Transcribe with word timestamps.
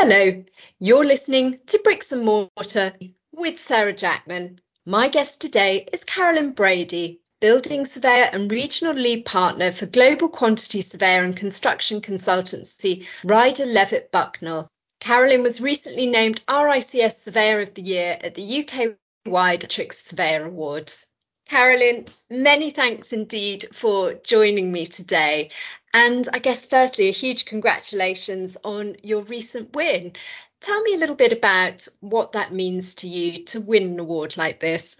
Hello, 0.00 0.44
you're 0.78 1.04
listening 1.04 1.58
to 1.66 1.80
Bricks 1.82 2.12
and 2.12 2.24
Mortar 2.24 2.92
with 3.32 3.58
Sarah 3.58 3.92
Jackman. 3.92 4.60
My 4.86 5.08
guest 5.08 5.40
today 5.40 5.88
is 5.92 6.04
Carolyn 6.04 6.52
Brady, 6.52 7.20
building 7.40 7.84
surveyor 7.84 8.28
and 8.32 8.48
regional 8.48 8.94
lead 8.94 9.24
partner 9.24 9.72
for 9.72 9.86
global 9.86 10.28
quantity 10.28 10.82
surveyor 10.82 11.24
and 11.24 11.36
construction 11.36 12.00
consultancy 12.00 13.08
Rider 13.24 13.66
Levett 13.66 14.12
Bucknall. 14.12 14.68
Carolyn 15.00 15.42
was 15.42 15.60
recently 15.60 16.06
named 16.06 16.44
RICS 16.48 17.18
Surveyor 17.24 17.62
of 17.62 17.74
the 17.74 17.82
Year 17.82 18.16
at 18.20 18.36
the 18.36 18.64
UK 18.64 18.94
wide 19.26 19.68
Trix 19.68 19.98
Surveyor 19.98 20.44
Awards. 20.44 21.08
Carolyn, 21.48 22.06
many 22.30 22.70
thanks 22.70 23.12
indeed 23.12 23.66
for 23.72 24.14
joining 24.14 24.70
me 24.70 24.84
today. 24.84 25.50
And 25.94 26.28
I 26.32 26.38
guess, 26.38 26.66
firstly, 26.66 27.08
a 27.08 27.12
huge 27.12 27.44
congratulations 27.44 28.56
on 28.62 28.96
your 29.02 29.22
recent 29.22 29.74
win. 29.74 30.12
Tell 30.60 30.82
me 30.82 30.94
a 30.94 30.98
little 30.98 31.16
bit 31.16 31.32
about 31.32 31.86
what 32.00 32.32
that 32.32 32.52
means 32.52 32.96
to 32.96 33.08
you 33.08 33.44
to 33.44 33.60
win 33.60 33.84
an 33.84 34.00
award 34.00 34.36
like 34.36 34.60
this. 34.60 34.96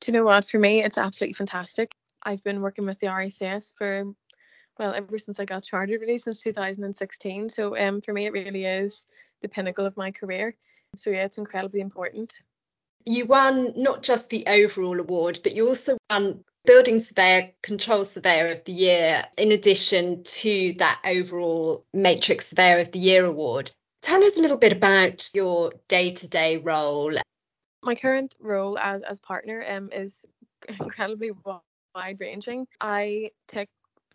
Do 0.00 0.12
you 0.12 0.18
know 0.18 0.24
what? 0.24 0.44
For 0.44 0.58
me, 0.58 0.82
it's 0.82 0.98
absolutely 0.98 1.34
fantastic. 1.34 1.92
I've 2.22 2.44
been 2.44 2.60
working 2.60 2.86
with 2.86 2.98
the 3.00 3.06
RICS 3.06 3.72
for, 3.78 4.04
well, 4.78 4.92
ever 4.92 5.18
since 5.18 5.40
I 5.40 5.44
got 5.44 5.62
chartered, 5.62 6.00
really, 6.00 6.18
since 6.18 6.42
2016. 6.42 7.48
So 7.48 7.76
um, 7.76 8.00
for 8.02 8.12
me, 8.12 8.26
it 8.26 8.32
really 8.32 8.66
is 8.66 9.06
the 9.40 9.48
pinnacle 9.48 9.86
of 9.86 9.96
my 9.96 10.10
career. 10.10 10.54
So 10.96 11.10
yeah, 11.10 11.24
it's 11.24 11.38
incredibly 11.38 11.80
important 11.80 12.40
you 13.06 13.24
won 13.24 13.72
not 13.76 14.02
just 14.02 14.30
the 14.30 14.44
overall 14.48 14.98
award, 14.98 15.38
but 15.42 15.54
you 15.54 15.68
also 15.68 15.96
won 16.10 16.44
Building 16.66 16.98
Surveyor 16.98 17.52
Control 17.62 18.04
Surveyor 18.04 18.48
of 18.48 18.64
the 18.64 18.72
Year, 18.72 19.22
in 19.38 19.52
addition 19.52 20.24
to 20.24 20.74
that 20.78 21.00
overall 21.06 21.86
Matrics 21.94 22.48
Surveyor 22.48 22.80
of 22.80 22.92
the 22.92 22.98
Year 22.98 23.24
award. 23.24 23.70
Tell 24.02 24.22
us 24.22 24.36
a 24.36 24.40
little 24.40 24.56
bit 24.56 24.72
about 24.72 25.30
your 25.32 25.72
day 25.88 26.10
to 26.10 26.28
day 26.28 26.56
role. 26.58 27.14
My 27.82 27.94
current 27.94 28.34
role 28.40 28.76
as, 28.78 29.02
as 29.02 29.20
partner 29.20 29.64
um, 29.68 29.90
is 29.92 30.24
incredibly 30.80 31.30
wide 31.94 32.20
ranging. 32.20 32.66
I 32.80 33.30
take 33.46 33.68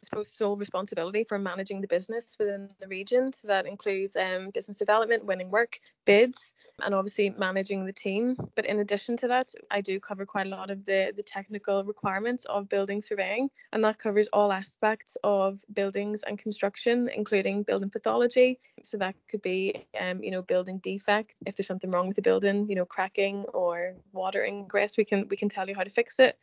suppose 0.04 0.34
sole 0.36 0.58
responsibility 0.58 1.24
for 1.24 1.38
managing 1.38 1.80
the 1.82 1.88
business 1.88 2.36
within 2.40 2.70
the 2.80 2.88
region. 2.88 3.32
So 3.34 3.48
that 3.50 3.66
includes 3.66 4.16
um, 4.16 4.50
business 4.50 4.78
development, 4.78 5.26
winning 5.26 5.52
work, 5.52 5.80
bids, 6.06 6.54
and 6.84 6.96
obviously 6.96 7.30
managing 7.30 7.86
the 7.86 7.94
team. 7.94 8.36
But 8.56 8.66
in 8.66 8.80
addition 8.80 9.16
to 9.18 9.28
that, 9.28 9.54
I 9.70 9.82
do 9.82 10.00
cover 10.00 10.26
quite 10.26 10.48
a 10.48 10.50
lot 10.50 10.72
of 10.72 10.86
the, 10.86 11.14
the 11.16 11.24
technical 11.24 11.84
requirements 11.84 12.46
of 12.46 12.68
building 12.68 13.02
surveying, 13.02 13.50
and 13.72 13.84
that 13.84 14.00
covers 14.00 14.28
all 14.34 14.52
aspects 14.52 15.18
of 15.24 15.64
buildings 15.72 16.24
and 16.24 16.38
construction, 16.38 17.10
including 17.14 17.64
building 17.64 17.90
pathology. 17.90 18.60
So 18.84 18.98
that 18.98 19.16
could 19.30 19.42
be, 19.42 19.86
um, 20.00 20.24
you 20.24 20.32
know, 20.32 20.42
building 20.42 20.80
defect. 20.80 21.36
If 21.46 21.58
there's 21.58 21.68
something 21.68 21.92
wrong 21.92 22.08
with 22.08 22.16
the 22.16 22.22
building, 22.24 22.68
you 22.68 22.76
know, 22.76 22.86
cracking 22.86 23.46
or 23.54 23.94
water 24.14 24.44
ingress, 24.44 24.98
we 24.98 25.06
can 25.06 25.28
we 25.30 25.38
can 25.38 25.50
tell 25.50 25.70
you 25.70 25.76
how 25.76 25.84
to 25.84 25.90
fix 25.90 26.18
it 26.20 26.38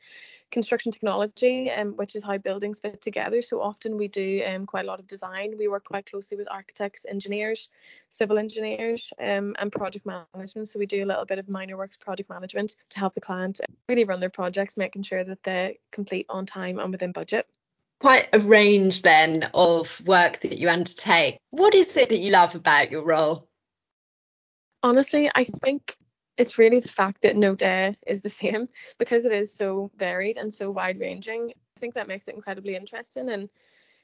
construction 0.51 0.93
technology, 0.93 1.71
um, 1.71 1.97
which 1.97 2.17
is 2.17 2.23
how 2.23 2.39
buildings 2.39 2.81
fit 2.81 3.01
together. 3.01 3.43
So 3.43 3.61
often 3.61 3.97
we 3.97 4.09
do 4.09 4.43
um, 4.47 4.67
quite 4.67 4.85
a 4.85 4.89
lot 4.89 5.01
of 5.01 5.07
design. 5.07 5.55
We 5.59 5.69
work 5.69 5.85
quite 5.85 6.11
closely 6.11 6.37
with 6.37 6.49
architects, 6.51 7.07
engineers, 7.09 7.69
civil 8.09 8.39
engineers, 8.39 9.13
um, 9.21 9.55
and 9.59 9.71
project 9.71 10.07
management. 10.07 10.69
So 10.69 10.79
we 10.79 10.87
do 10.87 11.05
a 11.05 11.07
little 11.07 11.25
bit 11.25 11.39
of 11.39 11.49
minor 11.49 11.77
works 11.77 11.97
project 11.97 12.31
management 12.31 12.77
to 12.91 12.99
help 12.99 13.15
the 13.15 13.21
client 13.21 13.61
really 13.89 14.05
run 14.05 14.21
their 14.21 14.31
projects, 14.31 14.77
making 14.77 15.03
sure 15.03 15.23
that 15.23 15.43
they 15.43 15.79
complete 15.91 16.27
on 16.29 16.47
time 16.47 16.79
and 16.79 16.93
within 16.93 17.13
budget. 17.13 17.47
Quite 18.01 18.29
a 18.33 18.39
range 18.39 19.03
then 19.03 19.51
of 19.55 20.01
work 20.07 20.41
that 20.41 20.59
you 20.59 20.69
undertake. 20.69 21.39
What 21.51 21.75
is 21.75 21.97
it 21.97 22.11
that 22.11 22.19
you 22.19 22.31
love 22.31 22.55
about 22.55 22.91
your 22.93 23.05
role? 23.05 23.49
Honestly, 24.83 25.29
I 25.35 25.45
think 25.45 25.97
it's 26.39 26.57
really 26.57 26.81
the 26.81 26.89
fact 26.89 27.23
that 27.23 27.37
no 27.37 27.55
day 27.55 27.95
is 28.07 28.23
the 28.23 28.31
same 28.31 28.69
because 28.99 29.27
it 29.27 29.33
is 29.33 29.53
so 29.53 29.91
varied 29.97 30.39
and 30.39 30.53
so 30.53 30.71
wide 30.71 30.99
ranging. 30.99 31.53
I 31.77 31.81
think 31.81 31.95
that 31.95 32.09
makes 32.09 32.29
it 32.29 32.35
incredibly 32.35 32.77
interesting 32.77 33.29
and 33.29 33.49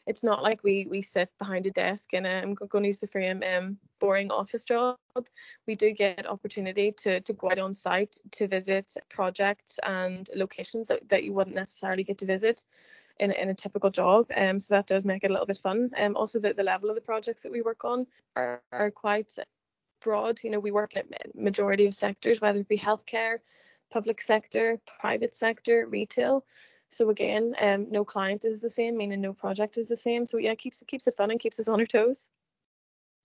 it's 0.07 0.23
not 0.23 0.43
like 0.43 0.63
we 0.63 0.87
we 0.91 1.01
sit 1.01 1.31
behind 1.39 1.67
a 1.67 1.71
desk 1.71 2.13
in 2.13 2.27
a 2.27 2.43
I'm 2.43 2.53
going 2.53 2.83
to 2.83 2.89
use 2.89 3.01
the 3.01 3.07
frame 3.07 3.43
um 3.43 3.79
boring 4.01 4.31
office 4.31 4.65
job. 4.65 4.99
We 5.67 5.75
do 5.75 5.93
get 5.93 6.27
opportunity 6.27 6.93
to 6.99 7.21
to 7.21 7.33
go 7.33 7.51
out 7.51 7.59
on 7.59 7.73
site 7.73 8.17
to 8.33 8.47
visit 8.47 8.93
projects 9.09 9.81
and 9.83 10.29
locations 10.35 10.89
that, 10.89 11.09
that 11.09 11.25
you 11.25 11.33
wouldn't 11.33 11.57
necessarily 11.57 12.05
get 12.05 12.19
to 12.19 12.27
visit 12.27 12.65
in, 13.19 13.31
in 13.31 13.49
a 13.49 13.55
typical 13.55 13.91
job. 13.91 14.27
Um, 14.37 14.59
so 14.59 14.75
that 14.75 14.87
does 14.87 15.05
make 15.05 15.25
it 15.25 15.31
a 15.31 15.33
little 15.33 15.47
bit 15.47 15.59
fun. 15.59 15.91
Um, 15.97 16.17
also 16.17 16.39
the, 16.39 16.53
the 16.53 16.65
level 16.65 16.91
of 16.91 16.97
the 16.97 17.01
projects 17.01 17.43
that 17.45 17.53
we 17.53 17.63
work 17.63 17.85
on 17.85 18.07
are, 18.37 18.61
are 18.73 18.91
quite 18.91 19.33
broad. 20.05 20.41
You 20.45 20.51
know, 20.51 20.61
we 20.61 20.71
work 20.71 20.95
in 20.95 21.03
a 21.03 21.43
majority 21.43 21.87
of 21.87 21.95
sectors, 21.95 22.41
whether 22.41 22.61
it 22.61 22.69
be 22.69 22.79
healthcare, 22.79 23.39
public 23.91 24.21
sector, 24.21 24.79
private 25.01 25.35
sector, 25.35 25.87
retail. 25.89 26.45
So 26.91 27.11
again, 27.11 27.55
um, 27.59 27.89
no 27.91 28.05
client 28.05 28.45
is 28.45 28.61
the 28.61 28.71
same, 28.71 28.97
meaning 28.97 29.21
no 29.21 29.33
project 29.33 29.79
is 29.79 29.89
the 29.89 29.97
same. 29.97 30.27
So 30.27 30.37
yeah, 30.39 30.53
it 30.53 30.59
keeps 30.59 30.81
it 30.81 30.87
keeps 30.87 31.09
it 31.09 31.17
fun 31.17 31.33
and 31.33 31.41
keeps 31.41 31.59
us 31.59 31.69
on 31.69 31.81
our 31.81 31.87
toes. 31.87 32.25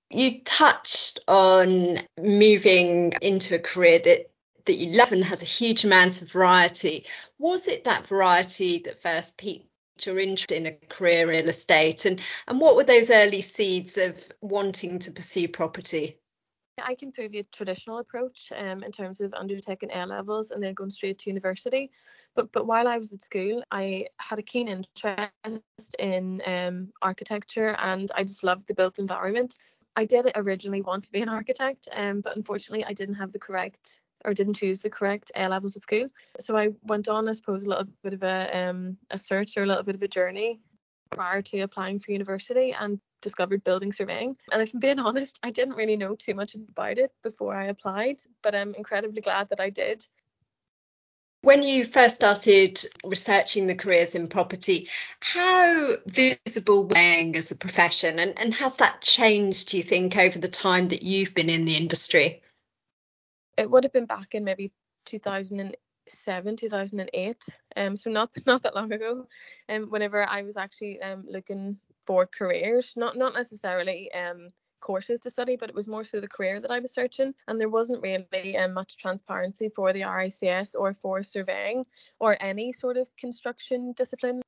You 0.10 0.42
touched 0.42 1.20
on 1.28 2.00
moving 2.18 3.14
into 3.22 3.56
a 3.56 3.60
career 3.60 4.00
that 4.00 4.32
that 4.66 4.78
you 4.78 4.98
love 4.98 5.12
and 5.12 5.24
has 5.24 5.42
a 5.42 5.46
huge 5.46 5.84
amount 5.84 6.22
of 6.22 6.32
variety. 6.32 7.06
Was 7.38 7.68
it 7.68 7.84
that 7.84 8.08
variety 8.08 8.80
that 8.86 9.00
first 9.00 9.38
piqued 9.38 9.68
your 10.06 10.20
interest 10.20 10.52
in 10.52 10.66
a 10.66 10.72
career 10.72 11.24
in 11.24 11.30
real 11.30 11.50
estate, 11.50 12.06
and 12.06 12.22
and 12.48 12.60
what 12.60 12.76
were 12.76 12.84
those 12.84 13.10
early 13.12 13.42
seeds 13.42 13.98
of 13.98 14.32
wanting 14.42 15.00
to 15.00 15.12
pursue 15.12 15.48
property? 15.48 16.18
I 16.84 16.96
came 16.96 17.12
through 17.12 17.30
the 17.30 17.44
traditional 17.52 18.00
approach 18.00 18.52
um, 18.56 18.84
in 18.84 18.92
terms 18.92 19.22
of 19.22 19.34
undertaking 19.34 19.92
A 19.94 20.06
levels 20.06 20.52
and 20.52 20.62
then 20.62 20.74
going 20.74 20.90
straight 20.90 21.18
to 21.20 21.30
university. 21.30 21.92
But 22.36 22.52
but 22.52 22.66
while 22.68 22.88
I 22.88 22.98
was 22.98 23.14
at 23.14 23.24
school, 23.24 23.64
I 23.72 24.08
had 24.18 24.40
a 24.40 24.44
keen 24.44 24.68
interest 24.68 25.96
in 26.00 26.42
um, 26.46 26.92
architecture 27.02 27.76
and 27.80 28.12
I 28.16 28.24
just 28.24 28.44
loved 28.44 28.68
the 28.68 28.74
built 28.74 29.00
environment. 29.00 29.58
I 29.96 30.06
did 30.06 30.32
originally 30.36 30.82
want 30.82 31.04
to 31.06 31.12
be 31.12 31.22
an 31.22 31.30
architect, 31.30 31.90
um, 31.94 32.22
but 32.22 32.38
unfortunately, 32.38 32.86
I 32.86 32.94
didn't 32.94 33.16
have 33.16 33.32
the 33.32 33.40
correct 33.40 34.02
or 34.26 34.34
didn't 34.34 34.56
choose 34.56 34.82
the 34.82 34.90
correct 34.90 35.32
A 35.36 35.48
levels 35.48 35.76
at 35.76 35.84
school. 35.84 36.08
So 36.40 36.58
I 36.58 36.70
went 36.84 37.08
on, 37.08 37.28
I 37.28 37.32
suppose, 37.32 37.64
a 37.64 37.70
little 37.70 37.88
bit 38.04 38.14
of 38.14 38.24
a 38.24 38.58
um, 38.58 38.98
a 39.10 39.18
search 39.18 39.58
or 39.58 39.64
a 39.64 39.66
little 39.66 39.84
bit 39.84 39.96
of 39.96 40.02
a 40.02 40.08
journey 40.08 40.60
prior 41.12 41.42
to 41.42 41.59
applying 41.62 42.00
for 42.00 42.12
university 42.12 42.75
and 42.80 43.00
discovered 43.22 43.64
building 43.64 43.92
surveying. 43.92 44.36
And 44.52 44.62
if 44.62 44.74
I'm 44.74 44.80
being 44.80 45.00
honest, 45.00 45.40
I 45.44 45.52
didn't 45.52 45.75
really 45.75 45.97
know 45.97 46.16
too 46.16 46.34
much 46.34 46.56
about 46.56 46.97
it 46.97 47.12
before 47.24 47.56
I 47.56 47.66
applied, 47.66 48.22
but 48.42 48.56
I'm 48.56 48.75
incredibly 48.75 49.22
glad 49.22 49.50
that 49.50 49.59
I 49.59 49.69
did. 49.69 50.06
When 51.42 51.64
you 51.64 51.86
first 51.86 52.16
started 52.16 52.80
researching 53.06 53.66
the 53.66 53.75
careers 53.75 54.14
in 54.14 54.28
property, 54.28 54.90
how 55.22 55.96
visible 56.06 56.84
was 56.84 56.98
surveying 56.98 57.36
as 57.38 57.52
a 57.52 57.56
profession 57.56 58.19
and, 58.19 58.38
and 58.38 58.53
has 58.56 58.78
that 58.78 59.02
changed, 59.02 59.69
do 59.69 59.78
you 59.78 59.84
think, 59.84 60.18
over 60.18 60.38
the 60.38 60.50
time 60.50 60.90
that 60.90 61.02
you've 61.02 61.34
been 61.34 61.50
in 61.50 61.64
the 61.64 61.78
industry? 61.78 62.42
It 63.58 63.72
would 63.72 63.86
have 63.86 63.94
been 63.94 64.06
back 64.06 64.36
in 64.36 64.44
maybe 64.44 64.74
2007, 66.09 66.56
2008, 66.56 67.50
um, 67.78 67.96
so 67.96 68.09
not 68.09 68.30
not 68.46 68.64
that 68.64 68.75
long 68.75 68.92
ago. 68.92 69.28
And 69.68 69.86
um, 69.86 69.90
whenever 69.90 70.28
I 70.28 70.42
was 70.42 70.58
actually 70.58 71.02
um, 71.02 71.25
looking 71.28 71.78
for 72.06 72.25
careers, 72.25 72.94
not 72.96 73.16
not 73.18 73.34
necessarily 73.34 74.12
um 74.14 74.50
courses 74.81 75.19
to 75.19 75.30
study, 75.30 75.58
but 75.58 75.69
it 75.69 75.75
was 75.75 75.88
more 75.88 76.03
so 76.03 76.22
the 76.22 76.28
career 76.28 76.59
that 76.59 76.72
I 76.72 76.80
was 76.80 76.94
searching, 76.94 77.34
and 77.48 77.59
there 77.59 77.69
wasn't 77.69 78.02
really 78.02 78.58
um, 78.58 78.74
much 78.74 78.98
transparency 78.98 79.69
for 79.69 79.94
the 79.94 80.02
RICS 80.02 80.75
or 80.78 80.94
for 80.94 81.22
surveying 81.24 81.86
or 82.19 82.38
any 82.40 82.72
sort 82.72 82.98
of 82.98 83.10
construction 83.18 83.94
discipline. 83.94 84.42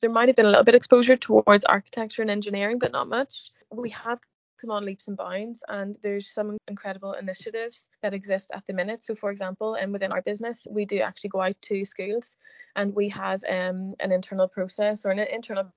There 0.00 0.10
might 0.10 0.28
have 0.28 0.36
been 0.36 0.46
a 0.46 0.50
little 0.50 0.64
bit 0.64 0.74
exposure 0.74 1.16
towards 1.16 1.64
architecture 1.64 2.22
and 2.22 2.30
engineering, 2.30 2.78
but 2.78 2.92
not 2.92 3.08
much. 3.08 3.50
We 3.70 3.90
have 3.90 4.18
come 4.60 4.70
on 4.70 4.84
leaps 4.84 5.08
and 5.08 5.16
bounds 5.16 5.62
and 5.68 5.98
there's 6.02 6.32
some 6.32 6.56
incredible 6.68 7.12
initiatives 7.14 7.88
that 8.02 8.14
exist 8.14 8.50
at 8.54 8.64
the 8.66 8.72
minute 8.72 9.02
so 9.02 9.14
for 9.14 9.30
example 9.30 9.74
and 9.74 9.86
um, 9.86 9.92
within 9.92 10.12
our 10.12 10.22
business 10.22 10.66
we 10.70 10.84
do 10.84 11.00
actually 11.00 11.30
go 11.30 11.40
out 11.40 11.56
to 11.60 11.84
schools 11.84 12.36
and 12.76 12.94
we 12.94 13.08
have 13.08 13.42
um, 13.48 13.94
an 14.00 14.12
internal 14.12 14.48
process 14.48 15.04
or 15.04 15.10
an 15.10 15.18
internal 15.18 15.70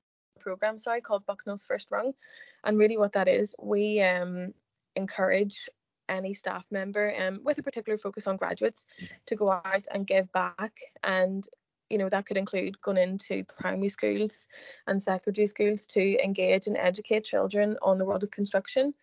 program, 0.47 0.77
sorry, 0.77 1.01
called 1.01 1.25
Bucknall's 1.25 1.65
First 1.65 1.89
Rung. 1.91 2.13
And 2.63 2.77
really, 2.77 2.97
what 2.97 3.11
that 3.13 3.27
is, 3.27 3.53
we 3.61 4.01
um, 4.01 4.53
encourage 4.95 5.69
any 6.09 6.33
staff 6.33 6.63
member 6.71 7.13
um, 7.19 7.41
with 7.43 7.57
a 7.57 7.63
particular 7.63 7.97
focus 7.97 8.27
on 8.27 8.37
graduates 8.37 8.85
to 9.25 9.35
go 9.35 9.51
out 9.51 9.87
and 9.93 10.07
give 10.07 10.31
back 10.31 10.79
and 11.03 11.45
you 11.89 11.97
know 11.97 12.09
that 12.09 12.25
could 12.25 12.37
include 12.37 12.79
going 12.81 12.97
into 12.97 13.43
primary 13.59 13.89
schools 13.89 14.47
and 14.87 15.01
secondary 15.01 15.47
schools 15.47 15.85
to 15.85 16.23
engage 16.23 16.67
and 16.67 16.77
educate 16.77 17.23
children 17.23 17.77
on 17.81 17.97
the 17.97 18.05
world 18.05 18.23
of 18.23 18.31
construction 18.31 18.93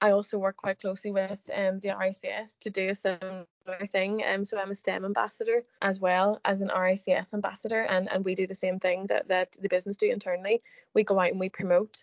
I 0.00 0.10
also 0.10 0.36
work 0.36 0.58
quite 0.58 0.80
closely 0.80 1.12
with 1.12 1.48
um, 1.54 1.78
the 1.78 1.88
RICS 1.88 2.58
to 2.60 2.68
do 2.68 2.90
a 2.90 2.94
similar 2.94 3.46
thing. 3.90 4.22
Um, 4.28 4.44
so 4.44 4.58
I'm 4.58 4.70
a 4.70 4.74
STEM 4.74 5.02
ambassador 5.02 5.62
as 5.80 5.98
well 5.98 6.40
as 6.44 6.60
an 6.60 6.68
RICS 6.68 7.32
ambassador, 7.32 7.86
and, 7.88 8.12
and 8.12 8.22
we 8.22 8.34
do 8.34 8.46
the 8.46 8.54
same 8.54 8.78
thing 8.78 9.06
that, 9.06 9.28
that 9.28 9.56
the 9.62 9.68
business 9.68 9.96
do 9.96 10.10
internally. 10.10 10.62
We 10.94 11.04
go 11.04 11.18
out 11.18 11.30
and 11.30 11.40
we 11.40 11.48
promote. 11.48 12.02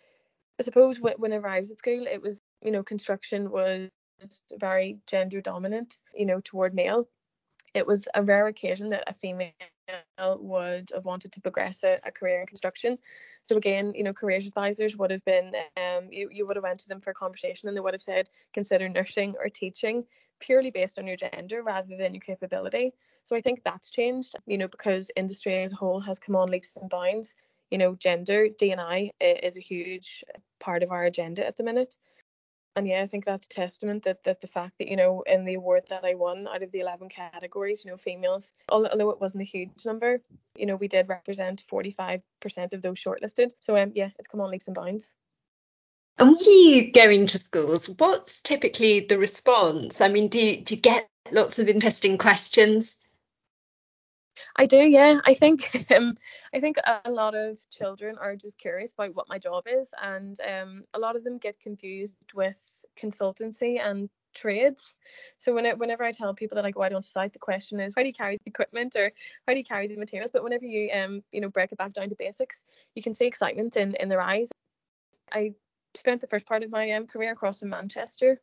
I 0.60 0.64
suppose 0.64 1.00
whenever 1.00 1.48
I 1.48 1.60
was 1.60 1.70
at 1.70 1.78
school, 1.78 2.08
it 2.08 2.22
was 2.24 2.42
you 2.62 2.72
know, 2.72 2.84
construction 2.84 3.50
was 3.50 3.90
very 4.60 5.00
gender 5.08 5.42
dominant, 5.42 5.98
you 6.16 6.26
know, 6.26 6.42
toward 6.44 6.74
male. 6.74 7.08
It 7.74 7.88
was 7.88 8.08
a 8.14 8.24
rare 8.24 8.48
occasion 8.48 8.90
that 8.90 9.04
a 9.08 9.14
female 9.14 9.52
would 10.40 10.92
have 10.94 11.06
wanted 11.06 11.32
to 11.34 11.42
progress 11.42 11.84
a, 11.84 12.00
a, 12.04 12.12
career 12.12 12.42
in 12.42 12.48
construction. 12.48 12.98
So 13.44 13.58
again, 13.58 13.94
you 13.96 14.04
know, 14.04 14.14
careers 14.14 14.48
advisors 14.48 14.96
would 14.98 15.12
have 15.12 15.24
been, 15.26 15.54
um, 15.78 16.08
you, 16.12 16.30
you 16.32 16.46
would 16.46 16.56
have 16.56 16.64
went 16.64 16.80
to 16.82 16.88
them 16.88 17.02
for 17.02 17.12
a 17.12 17.14
conversation 17.14 17.68
and 17.68 17.76
they 17.76 17.82
would 17.82 17.94
have 17.94 18.02
said, 18.02 18.30
consider 18.54 18.88
nursing 18.90 19.36
or 19.40 19.50
teaching 19.50 20.06
purely 20.40 20.72
based 20.72 21.00
on 21.00 21.08
your 21.08 21.16
gender 21.16 21.64
rather 21.64 21.96
than 21.96 22.14
your 22.14 22.22
capability. 22.22 22.94
So 23.24 23.36
I 23.36 23.42
think 23.42 23.64
that's 23.64 23.90
changed, 23.90 24.36
you 24.46 24.58
know, 24.58 24.68
because 24.68 25.12
industry 25.16 25.62
as 25.64 25.72
a 25.74 25.76
whole 25.76 26.02
has 26.02 26.20
come 26.20 26.36
on 26.36 26.50
leaps 26.50 26.76
and 26.76 26.90
bounds. 26.90 27.36
You 27.70 27.78
know, 27.78 27.96
gender, 27.96 28.50
D&I 28.50 29.12
is 29.22 29.56
a 29.56 29.62
huge 29.62 30.26
part 30.60 30.84
of 30.84 30.92
our 30.92 31.06
agenda 31.06 31.46
at 31.46 31.56
the 31.56 31.64
minute 31.64 31.96
and 32.76 32.88
yeah, 32.88 33.02
I 33.02 33.08
think 33.08 33.26
that's 33.26 33.48
testament 33.48 34.04
that 34.04 34.24
that 34.24 34.42
the 34.42 34.48
fact 34.48 34.78
that 34.80 34.88
you 34.88 34.96
know 34.96 35.24
in 35.26 35.46
the 35.46 35.56
award 35.56 35.84
that 35.90 36.06
I 36.06 36.16
won 36.16 36.48
out 36.48 36.64
of 36.64 36.72
the 36.72 36.80
11 36.80 37.10
categories, 37.10 37.84
you 37.84 37.92
know, 37.92 37.98
females, 37.98 38.54
although 38.70 39.10
it 39.10 39.20
wasn't 39.20 39.42
a 39.42 39.46
huge 39.46 39.86
number, 39.86 40.22
you 40.56 40.66
know, 40.66 40.76
we 40.76 40.88
did 40.88 41.10
represent 41.10 41.64
45% 41.70 42.22
of 42.74 42.82
those 42.82 42.98
shortlisted. 42.98 43.50
So 43.60 43.78
um, 43.78 43.92
yeah, 43.96 44.10
it's 44.18 44.28
come 44.28 44.42
on 44.42 44.52
leaps 44.52 44.68
and 44.68 44.76
bounds. 44.76 45.16
And 46.18 46.30
when 46.30 46.52
you 46.52 46.92
go 46.92 47.10
into 47.10 47.40
schools, 47.40 47.90
what's 47.90 48.42
typically 48.42 49.02
the 49.02 49.18
response? 49.18 50.02
I 50.02 50.08
mean, 50.08 50.30
do 50.30 50.62
do 50.62 50.76
you 50.76 50.82
get 50.82 51.10
lots 51.32 51.60
of 51.60 51.68
interesting 51.68 52.18
questions? 52.18 52.96
I 54.56 54.66
do, 54.66 54.78
yeah. 54.78 55.20
I 55.26 55.34
think 55.34 55.70
um, 55.96 56.16
I 56.54 56.60
think 56.60 56.78
a 57.06 57.12
lot 57.12 57.36
of 57.36 57.58
children 57.70 58.18
are 58.20 58.36
just 58.36 58.58
curious 58.58 58.94
about 58.94 59.16
what 59.16 59.30
my 59.30 59.40
job 59.40 59.66
is, 59.68 59.94
and 60.02 60.38
um, 60.42 60.84
a 60.94 61.00
lot 61.00 61.16
of 61.16 61.24
them 61.24 61.38
get 61.38 61.60
confused 61.60 62.16
with 62.34 62.60
consultancy 62.98 63.80
and 63.82 64.10
trades. 64.34 64.98
So 65.38 65.54
when 65.54 65.66
it, 65.66 65.78
whenever 65.78 66.04
I 66.04 66.12
tell 66.12 66.34
people 66.34 66.56
that 66.56 66.66
I 66.66 66.72
go 66.72 66.84
out 66.84 66.94
on 66.94 67.02
site, 67.02 67.34
the 67.34 67.40
question 67.40 67.80
is 67.80 67.94
how 67.96 68.02
do 68.02 68.08
you 68.08 68.14
carry 68.14 68.38
the 68.38 68.50
equipment 68.50 68.96
or 68.96 69.12
how 69.48 69.54
do 69.54 69.60
you 69.60 69.66
carry 69.66 69.88
the 69.88 69.98
materials? 69.98 70.32
But 70.32 70.44
whenever 70.44 70.66
you 70.66 70.90
um 70.92 71.22
you 71.32 71.42
know 71.42 71.50
break 71.50 71.72
it 71.72 71.78
back 71.78 71.94
down 71.94 72.10
to 72.10 72.16
basics, 72.18 72.64
you 72.96 73.04
can 73.04 73.14
see 73.14 73.26
excitement 73.26 73.78
in 73.78 73.96
in 73.96 74.10
their 74.10 74.22
eyes. 74.22 74.50
I 75.32 75.54
spent 75.96 76.22
the 76.22 76.28
first 76.28 76.46
part 76.46 76.64
of 76.64 76.72
my 76.72 76.92
um, 76.92 77.08
career 77.08 77.32
across 77.32 77.62
in 77.62 77.70
Manchester 77.70 78.40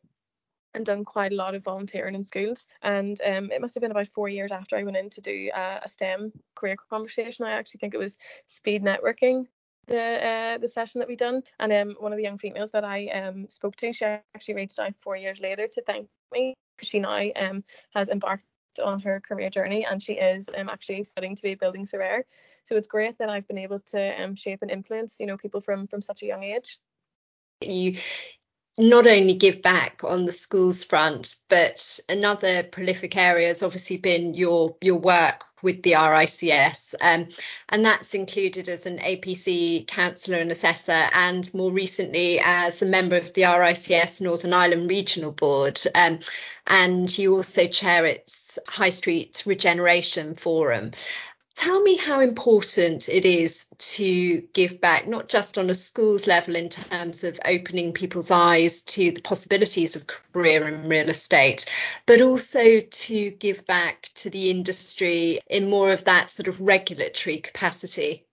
and 0.73 0.85
done 0.85 1.05
quite 1.05 1.31
a 1.31 1.35
lot 1.35 1.55
of 1.55 1.63
volunteering 1.63 2.15
in 2.15 2.23
schools. 2.23 2.67
And 2.81 3.19
um, 3.25 3.51
it 3.51 3.61
must 3.61 3.75
have 3.75 3.81
been 3.81 3.91
about 3.91 4.07
four 4.07 4.29
years 4.29 4.51
after 4.51 4.77
I 4.77 4.83
went 4.83 4.97
in 4.97 5.09
to 5.11 5.21
do 5.21 5.49
uh, 5.53 5.79
a 5.83 5.89
STEM 5.89 6.31
career 6.55 6.75
conversation. 6.89 7.45
I 7.45 7.51
actually 7.51 7.79
think 7.79 7.93
it 7.93 7.99
was 7.99 8.17
speed 8.47 8.83
networking. 8.83 9.47
The 9.87 9.97
uh, 9.97 10.57
the 10.59 10.67
session 10.67 10.99
that 10.99 11.07
we 11.07 11.15
done, 11.15 11.41
and 11.59 11.73
um, 11.73 11.95
one 11.99 12.13
of 12.13 12.17
the 12.17 12.23
young 12.23 12.37
females 12.37 12.69
that 12.71 12.83
I 12.83 13.07
um 13.07 13.47
spoke 13.49 13.75
to, 13.77 13.91
she 13.91 14.05
actually 14.05 14.53
reached 14.53 14.77
out 14.77 14.95
four 14.97 15.17
years 15.17 15.39
later 15.39 15.67
to 15.67 15.81
thank 15.81 16.07
me 16.31 16.53
because 16.77 16.89
she 16.89 16.99
now 16.99 17.27
um 17.35 17.63
has 17.95 18.09
embarked 18.09 18.43
on 18.83 18.99
her 18.99 19.19
career 19.19 19.49
journey 19.49 19.85
and 19.89 20.01
she 20.01 20.13
is 20.13 20.47
um, 20.55 20.69
actually 20.69 21.03
studying 21.03 21.35
to 21.35 21.41
be 21.41 21.53
a 21.53 21.57
building 21.57 21.87
surveyor. 21.87 22.23
So 22.63 22.75
it's 22.75 22.87
great 22.87 23.17
that 23.17 23.29
I've 23.29 23.47
been 23.47 23.57
able 23.57 23.79
to 23.87 24.23
um, 24.23 24.35
shape 24.35 24.59
and 24.61 24.69
influence, 24.69 25.19
you 25.19 25.25
know, 25.25 25.37
people 25.37 25.59
from 25.59 25.87
from 25.87 26.03
such 26.03 26.21
a 26.21 26.27
young 26.27 26.43
age. 26.43 26.77
You 27.61 27.97
not 28.79 29.05
only 29.05 29.33
give 29.33 29.61
back 29.61 30.01
on 30.03 30.25
the 30.25 30.31
schools 30.31 30.85
front, 30.85 31.35
but 31.49 31.99
another 32.07 32.63
prolific 32.63 33.17
area 33.17 33.47
has 33.47 33.61
obviously 33.61 33.97
been 33.97 34.33
your 34.33 34.75
your 34.81 34.95
work 34.95 35.43
with 35.61 35.83
the 35.83 35.91
RICS, 35.91 36.95
um, 37.01 37.27
and 37.67 37.83
that's 37.83 38.13
included 38.13 38.69
as 38.69 38.85
an 38.85 38.99
APC 38.99 39.85
counsellor 39.85 40.37
and 40.37 40.51
assessor, 40.51 41.09
and 41.13 41.53
more 41.53 41.71
recently 41.71 42.39
as 42.41 42.81
a 42.81 42.85
member 42.85 43.17
of 43.17 43.33
the 43.33 43.41
RICS 43.41 44.21
Northern 44.21 44.53
Ireland 44.53 44.89
Regional 44.89 45.33
Board, 45.33 45.79
um, 45.93 46.19
and 46.65 47.17
you 47.17 47.35
also 47.35 47.67
chair 47.67 48.05
its 48.05 48.57
High 48.69 48.89
Street 48.89 49.43
Regeneration 49.45 50.35
Forum. 50.35 50.91
Tell 51.59 51.81
me 51.81 51.97
how 51.97 52.21
important 52.21 53.09
it 53.09 53.25
is 53.25 53.67
to 53.79 54.39
give 54.53 54.79
back, 54.79 55.09
not 55.09 55.27
just 55.27 55.57
on 55.57 55.69
a 55.69 55.73
school's 55.73 56.25
level 56.25 56.55
in 56.55 56.69
terms 56.69 57.25
of 57.25 57.37
opening 57.45 57.91
people's 57.91 58.31
eyes 58.31 58.81
to 58.83 59.11
the 59.11 59.21
possibilities 59.21 59.97
of 59.97 60.07
career 60.07 60.65
in 60.69 60.87
real 60.87 61.09
estate, 61.09 61.65
but 62.05 62.21
also 62.21 62.79
to 62.79 63.31
give 63.31 63.67
back 63.67 64.09
to 64.13 64.29
the 64.29 64.49
industry 64.49 65.41
in 65.49 65.69
more 65.69 65.91
of 65.91 66.05
that 66.05 66.29
sort 66.29 66.47
of 66.47 66.61
regulatory 66.61 67.39
capacity. 67.39 68.25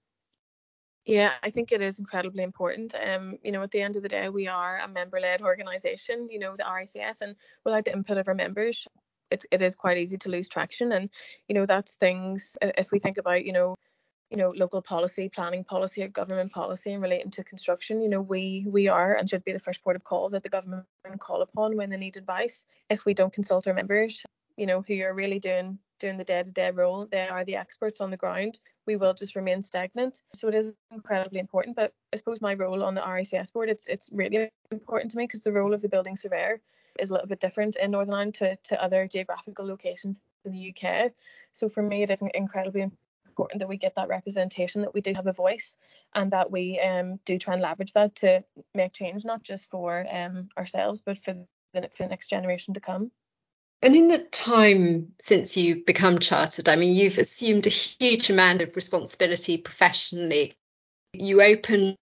Yeah, 1.04 1.32
I 1.42 1.50
think 1.50 1.72
it 1.72 1.82
is 1.82 1.98
incredibly 1.98 2.44
important. 2.44 2.94
Um, 2.94 3.40
you 3.42 3.50
know, 3.50 3.62
at 3.62 3.72
the 3.72 3.82
end 3.82 3.96
of 3.96 4.04
the 4.04 4.08
day, 4.08 4.28
we 4.28 4.46
are 4.46 4.78
a 4.78 4.86
member-led 4.86 5.42
organisation. 5.42 6.28
You 6.30 6.38
know, 6.38 6.54
the 6.56 6.62
RICS, 6.62 7.22
and 7.22 7.34
without 7.64 7.86
the 7.86 7.92
input 7.92 8.18
of 8.18 8.28
our 8.28 8.34
members, 8.34 8.86
it's 9.30 9.46
it 9.50 9.62
is 9.62 9.74
quite 9.74 9.98
easy 9.98 10.16
to 10.18 10.28
lose 10.28 10.48
traction 10.48 10.92
and 10.92 11.10
you 11.48 11.54
know 11.54 11.66
that's 11.66 11.94
things 11.94 12.56
if 12.62 12.92
we 12.92 12.98
think 12.98 13.18
about 13.18 13.44
you 13.44 13.52
know 13.52 13.74
you 14.30 14.36
know 14.36 14.52
local 14.56 14.82
policy 14.82 15.28
planning 15.28 15.64
policy 15.64 16.02
or 16.02 16.08
government 16.08 16.52
policy 16.52 16.92
and 16.92 17.02
relating 17.02 17.30
to 17.30 17.44
construction 17.44 18.00
you 18.00 18.08
know 18.08 18.20
we 18.20 18.64
we 18.68 18.88
are 18.88 19.14
and 19.14 19.30
should 19.30 19.44
be 19.44 19.52
the 19.52 19.58
first 19.58 19.82
port 19.82 19.96
of 19.96 20.04
call 20.04 20.28
that 20.30 20.42
the 20.42 20.48
government 20.48 20.84
call 21.20 21.42
upon 21.42 21.76
when 21.76 21.90
they 21.90 21.96
need 21.96 22.16
advice. 22.16 22.66
If 22.90 23.04
we 23.04 23.14
don't 23.14 23.32
consult 23.32 23.68
our 23.68 23.74
members 23.74 24.24
you 24.56 24.66
know 24.66 24.82
who 24.82 25.00
are 25.02 25.14
really 25.14 25.38
doing 25.38 25.78
doing 25.98 26.18
the 26.18 26.24
day-to-day 26.24 26.70
role 26.70 27.06
they 27.10 27.28
are 27.28 27.44
the 27.44 27.56
experts 27.56 28.00
on 28.00 28.10
the 28.10 28.16
ground. 28.16 28.60
We 28.86 28.96
will 28.96 29.14
just 29.14 29.36
remain 29.36 29.62
stagnant. 29.62 30.22
So 30.34 30.48
it 30.48 30.54
is 30.54 30.74
incredibly 30.92 31.40
important 31.40 31.76
but 31.76 31.92
i 32.12 32.16
suppose 32.16 32.40
my 32.40 32.54
role 32.54 32.82
on 32.82 32.94
the 32.94 33.00
rics 33.00 33.52
board 33.52 33.68
it's 33.68 33.86
it's 33.86 34.08
really 34.12 34.48
important 34.70 35.10
to 35.10 35.18
me 35.18 35.24
because 35.24 35.40
the 35.40 35.52
role 35.52 35.74
of 35.74 35.82
the 35.82 35.88
building 35.88 36.16
surveyor 36.16 36.60
is 36.98 37.10
a 37.10 37.12
little 37.12 37.28
bit 37.28 37.40
different 37.40 37.76
in 37.76 37.90
northern 37.90 38.14
ireland 38.14 38.34
to, 38.34 38.56
to 38.64 38.82
other 38.82 39.06
geographical 39.06 39.66
locations 39.66 40.22
in 40.44 40.52
the 40.52 40.72
uk 40.72 41.12
so 41.52 41.68
for 41.68 41.82
me 41.82 42.02
it 42.02 42.10
is 42.10 42.22
incredibly 42.34 42.82
important 42.82 43.60
that 43.60 43.68
we 43.68 43.76
get 43.76 43.94
that 43.96 44.08
representation 44.08 44.80
that 44.80 44.94
we 44.94 45.00
do 45.00 45.12
have 45.14 45.26
a 45.26 45.32
voice 45.32 45.76
and 46.14 46.32
that 46.32 46.50
we 46.50 46.80
um, 46.80 47.20
do 47.26 47.38
try 47.38 47.52
and 47.52 47.62
leverage 47.62 47.92
that 47.92 48.14
to 48.14 48.42
make 48.74 48.92
change 48.92 49.24
not 49.24 49.42
just 49.42 49.70
for 49.70 50.06
um, 50.10 50.48
ourselves 50.56 51.02
but 51.04 51.18
for 51.18 51.34
the, 51.74 51.88
for 51.92 52.04
the 52.04 52.08
next 52.08 52.28
generation 52.28 52.72
to 52.72 52.80
come 52.80 53.10
and 53.82 53.94
in 53.94 54.08
the 54.08 54.18
time 54.18 55.12
since 55.20 55.56
you've 55.56 55.86
become 55.86 56.18
chartered, 56.18 56.68
I 56.68 56.76
mean, 56.76 56.94
you've 56.94 57.18
assumed 57.18 57.66
a 57.66 57.70
huge 57.70 58.30
amount 58.30 58.62
of 58.62 58.76
responsibility 58.76 59.58
professionally. 59.58 60.54
You 61.12 61.42
opened 61.42 61.96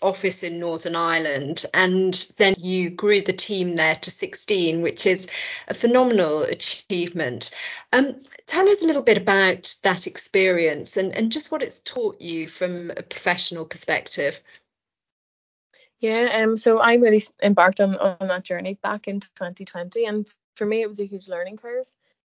office 0.00 0.42
in 0.42 0.58
Northern 0.58 0.96
Ireland 0.96 1.66
and 1.74 2.14
then 2.38 2.54
you 2.58 2.90
grew 2.90 3.20
the 3.20 3.32
team 3.32 3.76
there 3.76 3.96
to 3.96 4.10
16, 4.10 4.80
which 4.80 5.06
is 5.06 5.28
a 5.68 5.74
phenomenal 5.74 6.42
achievement. 6.42 7.50
Um, 7.92 8.16
tell 8.46 8.68
us 8.68 8.82
a 8.82 8.86
little 8.86 9.02
bit 9.02 9.18
about 9.18 9.74
that 9.82 10.06
experience 10.06 10.96
and, 10.96 11.14
and 11.14 11.30
just 11.30 11.52
what 11.52 11.62
it's 11.62 11.80
taught 11.80 12.20
you 12.20 12.48
from 12.48 12.90
a 12.90 13.02
professional 13.02 13.66
perspective. 13.66 14.40
Yeah, 15.98 16.42
um, 16.42 16.56
so 16.56 16.78
I 16.78 16.94
really 16.94 17.22
embarked 17.42 17.80
on, 17.80 17.96
on 17.96 18.28
that 18.28 18.44
journey 18.44 18.78
back 18.82 19.08
in 19.08 19.20
2020, 19.20 20.04
and 20.04 20.26
for 20.56 20.66
me 20.66 20.82
it 20.82 20.88
was 20.88 21.00
a 21.00 21.06
huge 21.06 21.28
learning 21.28 21.56
curve. 21.56 21.86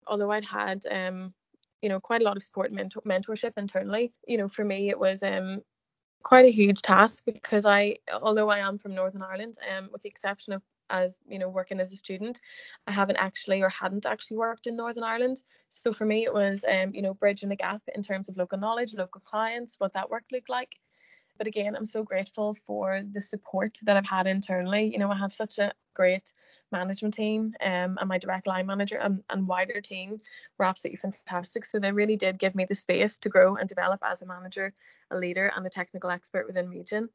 Although 0.08 0.32
I'd 0.32 0.46
had 0.46 0.86
um, 0.92 1.34
you 1.82 1.90
know, 1.90 2.00
quite 2.00 2.22
a 2.22 2.26
lot 2.26 2.38
of 2.38 2.44
support 2.44 2.68
and 2.68 2.76
mentor- 2.76 3.02
mentorship 3.02 3.54
internally, 3.58 4.14
you 4.28 4.38
know, 4.38 4.48
for 4.50 4.64
me 4.64 4.90
it 4.90 5.00
was 5.00 5.24
um 5.24 5.62
quite 6.24 6.46
a 6.46 6.52
huge 6.52 6.82
task 6.82 7.24
because 7.26 7.66
I, 7.66 7.98
although 8.22 8.50
I 8.50 8.60
am 8.60 8.78
from 8.78 8.94
Northern 8.94 9.22
Ireland, 9.22 9.58
um, 9.76 9.90
with 9.92 10.02
the 10.02 10.10
exception 10.10 10.54
of 10.54 10.62
as 10.90 11.20
you 11.28 11.40
know 11.40 11.50
working 11.50 11.80
as 11.80 11.94
a 11.94 11.98
student 11.98 12.42
i 12.88 12.92
haven't 12.92 13.18
actually 13.18 13.62
or 13.62 13.70
hadn't 13.70 14.06
actually 14.06 14.38
worked 14.38 14.68
in 14.68 14.76
northern 14.76 15.04
ireland 15.04 15.44
so 15.70 15.94
for 15.94 16.06
me 16.06 16.24
it 16.24 16.34
was 16.34 16.66
um 16.68 16.94
you 16.94 17.02
know 17.02 17.14
bridging 17.14 17.50
the 17.50 17.56
gap 17.56 17.82
in 17.94 18.02
terms 18.02 18.30
of 18.30 18.38
local 18.38 18.58
knowledge 18.58 18.94
local 18.96 19.22
clients 19.22 19.76
what 19.78 19.94
that 19.94 20.10
work 20.10 20.24
looked 20.32 20.50
like 20.50 20.76
but 21.40 21.48
again, 21.48 21.76
I'm 21.76 21.86
so 21.86 22.04
grateful 22.04 22.54
for 22.68 23.02
the 23.10 23.22
support 23.22 23.80
that 23.84 23.98
I've 23.98 24.06
had 24.06 24.28
internally. 24.28 24.92
You 24.92 25.00
know, 25.00 25.10
I 25.10 25.18
have 25.18 25.34
such 25.34 25.58
a 25.58 25.74
great 25.96 26.34
management 26.72 27.16
team 27.16 27.48
um, 27.62 27.98
and 28.00 28.08
my 28.08 28.20
direct 28.20 28.46
line 28.46 28.68
manager 28.68 28.98
and, 28.98 29.24
and 29.30 29.48
wider 29.48 29.82
team 29.82 30.18
were 30.60 30.66
absolutely 30.66 30.98
fantastic. 30.98 31.66
So 31.66 31.80
they 31.80 31.94
really 31.94 32.18
did 32.18 32.38
give 32.38 32.54
me 32.54 32.66
the 32.66 32.76
space 32.76 33.18
to 33.20 33.30
grow 33.30 33.56
and 33.56 33.68
develop 33.68 34.02
as 34.04 34.22
a 34.22 34.28
manager, 34.28 34.74
a 35.10 35.18
leader, 35.18 35.52
and 35.56 35.66
a 35.66 35.70
technical 35.70 36.12
expert 36.12 36.46
within 36.46 36.70
Region. 36.70 37.10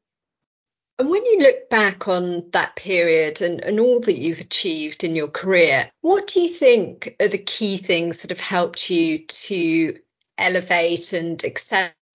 And 0.97 1.09
when 1.09 1.23
you 1.25 1.39
look 1.39 1.69
back 1.69 2.07
on 2.07 2.49
that 2.51 2.75
period 2.75 3.41
and, 3.41 3.63
and 3.63 3.79
all 3.79 3.99
that 4.01 4.17
you've 4.17 4.41
achieved 4.41 5.03
in 5.03 5.15
your 5.15 5.27
career, 5.27 5.89
what 6.01 6.27
do 6.27 6.41
you 6.41 6.49
think 6.49 7.15
are 7.21 7.27
the 7.27 7.37
key 7.37 7.77
things 7.77 8.21
that 8.21 8.31
have 8.31 8.39
helped 8.39 8.89
you 8.89 9.19
to 9.19 9.99
elevate 10.37 11.13
and 11.13 11.43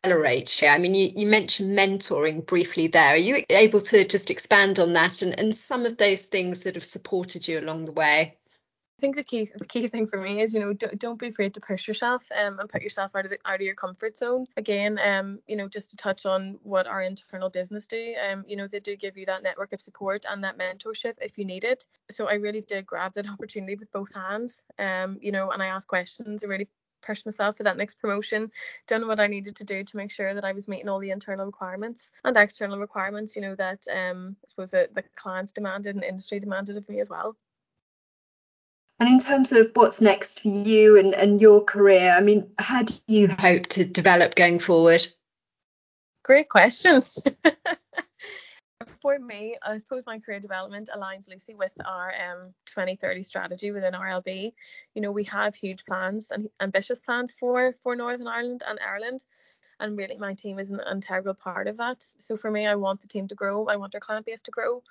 accelerate 0.04 0.42
accelerate 0.42 0.74
I 0.74 0.78
mean, 0.78 0.94
you, 0.94 1.10
you 1.14 1.26
mentioned 1.26 1.76
mentoring 1.76 2.46
briefly 2.46 2.88
there. 2.88 3.14
Are 3.14 3.16
you 3.16 3.44
able 3.50 3.80
to 3.80 4.04
just 4.04 4.30
expand 4.30 4.78
on 4.78 4.94
that 4.94 5.22
and, 5.22 5.38
and 5.38 5.54
some 5.54 5.86
of 5.86 5.96
those 5.96 6.26
things 6.26 6.60
that 6.60 6.74
have 6.74 6.84
supported 6.84 7.46
you 7.46 7.60
along 7.60 7.84
the 7.84 7.92
way? 7.92 8.36
I 8.98 9.00
think 9.00 9.16
the 9.16 9.24
key 9.24 9.50
the 9.56 9.64
key 9.64 9.88
thing 9.88 10.06
for 10.06 10.20
me 10.20 10.42
is 10.42 10.52
you 10.52 10.60
know 10.60 10.74
don't, 10.74 10.98
don't 10.98 11.18
be 11.18 11.28
afraid 11.28 11.54
to 11.54 11.60
push 11.62 11.88
yourself 11.88 12.26
um, 12.38 12.60
and 12.60 12.68
put 12.68 12.82
yourself 12.82 13.12
out 13.16 13.24
of 13.24 13.30
the, 13.30 13.38
out 13.46 13.54
of 13.54 13.60
your 13.62 13.74
comfort 13.74 14.14
zone 14.14 14.44
again 14.58 14.98
um 15.02 15.38
you 15.46 15.56
know 15.56 15.68
just 15.68 15.92
to 15.92 15.96
touch 15.96 16.26
on 16.26 16.58
what 16.64 16.86
our 16.86 17.00
internal 17.00 17.48
business 17.48 17.86
do 17.86 18.14
um 18.28 18.44
you 18.46 18.58
know 18.58 18.68
they 18.68 18.78
do 18.78 18.96
give 18.96 19.16
you 19.16 19.24
that 19.24 19.42
network 19.42 19.72
of 19.72 19.80
support 19.80 20.26
and 20.28 20.44
that 20.44 20.58
mentorship 20.58 21.14
if 21.22 21.38
you 21.38 21.46
need 21.46 21.64
it 21.64 21.86
so 22.10 22.28
I 22.28 22.34
really 22.34 22.60
did 22.60 22.84
grab 22.84 23.14
that 23.14 23.26
opportunity 23.26 23.74
with 23.74 23.90
both 23.90 24.12
hands 24.14 24.60
um 24.78 25.16
you 25.22 25.32
know 25.32 25.48
and 25.48 25.62
I 25.62 25.68
asked 25.68 25.88
questions 25.88 26.44
I 26.44 26.48
really 26.48 26.68
push 27.02 27.24
myself 27.24 27.56
for 27.56 27.64
that 27.64 27.76
next 27.76 28.00
promotion, 28.00 28.50
done 28.86 29.06
what 29.06 29.20
I 29.20 29.26
needed 29.26 29.56
to 29.56 29.64
do 29.64 29.84
to 29.84 29.96
make 29.96 30.10
sure 30.10 30.34
that 30.34 30.44
I 30.44 30.52
was 30.52 30.68
meeting 30.68 30.88
all 30.88 30.98
the 30.98 31.10
internal 31.10 31.46
requirements 31.46 32.12
and 32.24 32.36
external 32.36 32.78
requirements, 32.78 33.36
you 33.36 33.42
know, 33.42 33.54
that 33.54 33.86
um, 33.90 34.36
I 34.44 34.48
suppose 34.48 34.70
that 34.72 34.94
the 34.94 35.02
clients 35.14 35.52
demanded 35.52 35.94
and 35.94 36.04
industry 36.04 36.40
demanded 36.40 36.76
of 36.76 36.88
me 36.88 37.00
as 37.00 37.08
well. 37.08 37.36
And 38.98 39.08
in 39.08 39.20
terms 39.20 39.50
of 39.52 39.70
what's 39.74 40.02
next 40.02 40.42
for 40.42 40.48
you 40.48 40.98
and, 40.98 41.14
and 41.14 41.40
your 41.40 41.64
career, 41.64 42.14
I 42.14 42.20
mean, 42.20 42.50
how 42.58 42.82
do 42.82 42.92
you 43.06 43.28
hope 43.28 43.66
to 43.68 43.84
develop 43.84 44.34
going 44.34 44.58
forward? 44.58 45.06
Great 46.22 46.50
questions. 46.50 47.18
for 49.00 49.18
me, 49.18 49.56
I 49.62 49.76
suppose 49.78 50.04
my 50.06 50.18
career 50.18 50.40
development 50.40 50.90
aligns 50.94 51.28
loosely 51.28 51.54
with 51.54 51.72
our 51.84 52.12
um, 52.14 52.54
2030 52.66 53.22
strategy 53.22 53.70
within 53.70 53.94
RLB. 53.94 54.52
You 54.94 55.02
know, 55.02 55.10
we 55.10 55.24
have 55.24 55.54
huge 55.54 55.84
plans 55.84 56.30
and 56.30 56.48
ambitious 56.60 56.98
plans 56.98 57.32
for 57.32 57.72
for 57.82 57.96
Northern 57.96 58.28
Ireland 58.28 58.62
and 58.66 58.78
Ireland, 58.86 59.24
and 59.78 59.96
really 59.96 60.16
my 60.16 60.34
team 60.34 60.58
is 60.58 60.70
an 60.70 60.80
integral 60.90 61.34
part 61.34 61.68
of 61.68 61.76
that. 61.78 62.02
So 62.18 62.36
for 62.36 62.50
me, 62.50 62.66
I 62.66 62.74
want 62.74 63.00
the 63.00 63.08
team 63.08 63.26
to 63.28 63.34
grow. 63.34 63.66
I 63.66 63.76
want 63.76 63.94
our 63.94 64.00
client 64.00 64.26
base 64.26 64.42
to 64.42 64.50
grow, 64.50 64.82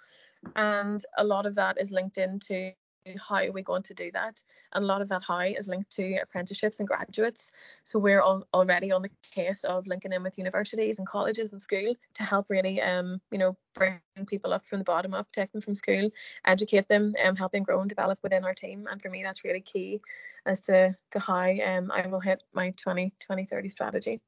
and 0.55 1.03
a 1.17 1.23
lot 1.23 1.45
of 1.45 1.55
that 1.55 1.79
is 1.79 1.91
linked 1.91 2.17
into 2.17 2.71
how 3.17 3.35
are 3.35 3.51
we 3.51 3.61
going 3.61 3.83
to 3.83 3.93
do 3.93 4.11
that? 4.11 4.43
And 4.73 4.83
a 4.83 4.87
lot 4.87 5.01
of 5.01 5.09
that 5.09 5.23
how 5.23 5.39
is 5.39 5.67
linked 5.67 5.91
to 5.91 6.17
apprenticeships 6.17 6.79
and 6.79 6.87
graduates. 6.87 7.51
So 7.83 7.99
we're 7.99 8.21
all 8.21 8.45
already 8.53 8.91
on 8.91 9.01
the 9.01 9.09
case 9.31 9.63
of 9.63 9.87
linking 9.87 10.13
in 10.13 10.23
with 10.23 10.37
universities 10.37 10.99
and 10.99 11.07
colleges 11.07 11.51
and 11.51 11.61
school 11.61 11.95
to 12.15 12.23
help 12.23 12.47
really, 12.49 12.81
um, 12.81 13.21
you 13.31 13.37
know, 13.37 13.57
bring 13.73 13.99
people 14.27 14.53
up 14.53 14.65
from 14.65 14.79
the 14.79 14.83
bottom 14.83 15.13
up, 15.13 15.31
take 15.31 15.51
them 15.51 15.61
from 15.61 15.75
school, 15.75 16.09
educate 16.45 16.87
them, 16.87 17.13
um, 17.23 17.35
help 17.35 17.51
them 17.51 17.63
grow 17.63 17.79
and 17.81 17.89
develop 17.89 18.19
within 18.21 18.43
our 18.43 18.53
team. 18.53 18.87
And 18.89 19.01
for 19.01 19.09
me, 19.09 19.23
that's 19.23 19.43
really 19.43 19.61
key 19.61 20.01
as 20.45 20.61
to 20.61 20.95
to 21.11 21.19
how 21.19 21.49
um 21.49 21.91
I 21.91 22.07
will 22.07 22.19
hit 22.19 22.43
my 22.53 22.71
20 22.71 23.13
2030 23.19 23.69
strategy. 23.69 24.21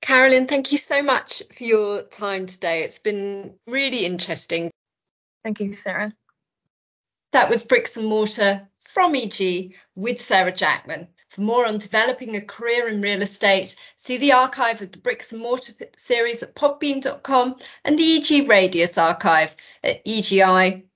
Carolyn, 0.00 0.46
thank 0.46 0.70
you 0.70 0.78
so 0.78 1.02
much 1.02 1.42
for 1.52 1.64
your 1.64 2.02
time 2.02 2.46
today. 2.46 2.82
It's 2.82 3.00
been 3.00 3.54
really 3.66 4.04
interesting. 4.04 4.70
Thank 5.42 5.58
you, 5.58 5.72
Sarah. 5.72 6.12
That 7.32 7.50
was 7.50 7.64
Bricks 7.64 7.96
and 7.96 8.06
Mortar 8.06 8.68
from 8.80 9.14
EG 9.14 9.74
with 9.94 10.20
Sarah 10.20 10.52
Jackman. 10.52 11.08
For 11.28 11.40
more 11.42 11.66
on 11.66 11.78
developing 11.78 12.34
a 12.34 12.40
career 12.40 12.88
in 12.88 13.02
real 13.02 13.20
estate, 13.20 13.76
see 13.96 14.16
the 14.16 14.32
archive 14.32 14.80
of 14.80 14.92
the 14.92 14.98
Bricks 14.98 15.32
and 15.32 15.42
Mortar 15.42 15.74
series 15.96 16.42
at 16.42 16.54
podbean.com 16.54 17.56
and 17.84 17.98
the 17.98 18.16
EG 18.16 18.48
Radius 18.48 18.96
archive 18.96 19.54
at 19.84 20.04
egi.co.uk. 20.04 20.86